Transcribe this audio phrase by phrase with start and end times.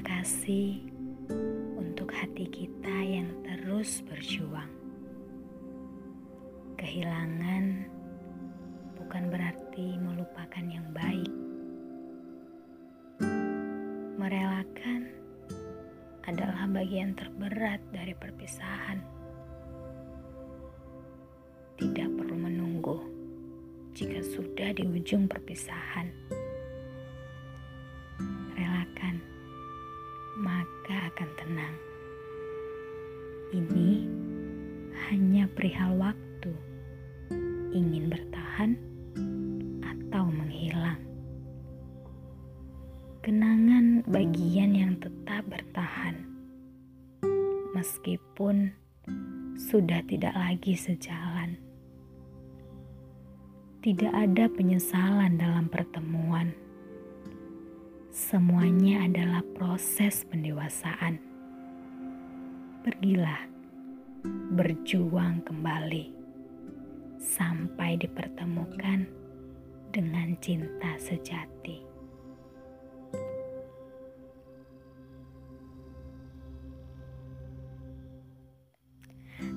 [0.00, 0.80] kasih
[1.76, 4.72] untuk hati kita yang terus berjuang.
[6.80, 7.84] Kehilangan
[8.96, 11.28] bukan berarti melupakan yang baik.
[14.16, 15.12] Merelakan
[16.24, 19.04] adalah bagian terberat dari perpisahan.
[21.76, 22.96] Tidak perlu menunggu
[23.92, 26.25] jika sudah di ujung perpisahan.
[31.16, 31.76] Akan tenang.
[33.56, 34.04] Ini
[35.08, 36.52] hanya perihal waktu,
[37.72, 38.76] ingin bertahan
[39.80, 41.00] atau menghilang.
[43.24, 46.20] Kenangan bagian yang tetap bertahan,
[47.72, 48.76] meskipun
[49.56, 51.56] sudah tidak lagi sejalan.
[53.80, 56.65] Tidak ada penyesalan dalam pertemuan.
[58.16, 61.20] Semuanya adalah proses pendewasaan.
[62.80, 63.44] Pergilah,
[64.56, 66.16] berjuang kembali
[67.20, 69.04] sampai dipertemukan
[69.92, 71.84] dengan cinta sejati.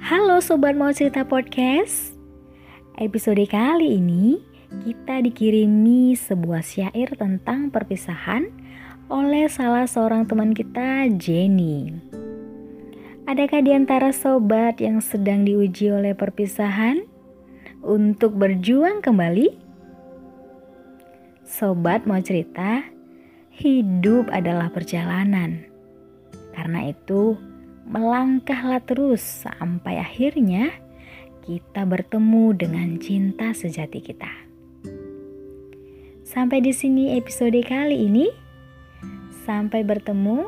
[0.00, 2.16] Halo sobat mau cerita podcast.
[2.96, 8.50] Episode kali ini kita dikirimi sebuah syair tentang perpisahan
[9.06, 11.94] oleh salah seorang teman kita, Jenny.
[13.26, 17.02] Adakah di antara sobat yang sedang diuji oleh perpisahan
[17.82, 19.50] untuk berjuang kembali?
[21.46, 22.86] Sobat mau cerita,
[23.50, 25.66] hidup adalah perjalanan.
[26.54, 27.34] Karena itu,
[27.86, 30.74] melangkahlah terus sampai akhirnya
[31.46, 34.45] kita bertemu dengan cinta sejati kita.
[36.36, 38.28] Sampai di sini episode kali ini.
[39.48, 40.44] Sampai bertemu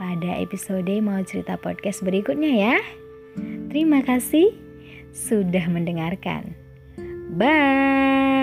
[0.00, 2.76] pada episode mau cerita podcast berikutnya ya.
[3.68, 4.56] Terima kasih
[5.12, 6.56] sudah mendengarkan.
[7.36, 8.39] Bye.